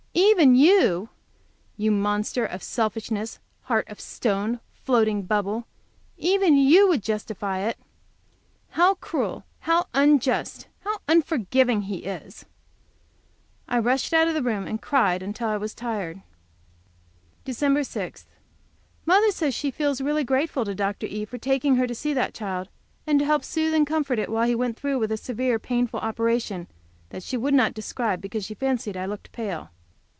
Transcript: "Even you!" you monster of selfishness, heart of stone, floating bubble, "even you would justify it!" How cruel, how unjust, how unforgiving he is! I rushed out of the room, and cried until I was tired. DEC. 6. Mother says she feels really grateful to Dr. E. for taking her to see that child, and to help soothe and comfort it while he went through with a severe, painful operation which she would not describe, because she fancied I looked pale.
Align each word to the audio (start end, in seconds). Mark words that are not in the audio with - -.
"Even 0.13 0.55
you!" 0.55 1.09
you 1.77 1.89
monster 1.91 2.45
of 2.45 2.61
selfishness, 2.63 3.39
heart 3.63 3.87
of 3.87 3.99
stone, 3.99 4.59
floating 4.73 5.23
bubble, 5.23 5.67
"even 6.17 6.55
you 6.57 6.87
would 6.87 7.01
justify 7.03 7.59
it!" 7.59 7.77
How 8.71 8.95
cruel, 8.95 9.45
how 9.59 9.85
unjust, 9.93 10.67
how 10.81 10.99
unforgiving 11.07 11.83
he 11.83 11.99
is! 11.99 12.45
I 13.69 13.77
rushed 13.79 14.13
out 14.13 14.27
of 14.27 14.33
the 14.33 14.41
room, 14.43 14.67
and 14.67 14.81
cried 14.81 15.21
until 15.23 15.47
I 15.47 15.57
was 15.57 15.73
tired. 15.73 16.21
DEC. 17.45 17.85
6. 17.85 18.25
Mother 19.05 19.31
says 19.31 19.53
she 19.53 19.71
feels 19.71 20.01
really 20.01 20.23
grateful 20.25 20.65
to 20.65 20.75
Dr. 20.75 21.07
E. 21.07 21.23
for 21.23 21.37
taking 21.37 21.75
her 21.75 21.87
to 21.87 21.95
see 21.95 22.13
that 22.13 22.33
child, 22.33 22.67
and 23.07 23.19
to 23.19 23.25
help 23.25 23.43
soothe 23.43 23.73
and 23.75 23.87
comfort 23.87 24.19
it 24.19 24.29
while 24.29 24.47
he 24.47 24.55
went 24.55 24.77
through 24.77 24.97
with 24.99 25.11
a 25.11 25.17
severe, 25.17 25.57
painful 25.59 25.99
operation 26.01 26.67
which 27.11 27.23
she 27.23 27.37
would 27.37 27.53
not 27.53 27.73
describe, 27.73 28.21
because 28.21 28.43
she 28.43 28.53
fancied 28.55 28.97
I 28.97 29.05
looked 29.05 29.31
pale. 29.31 29.69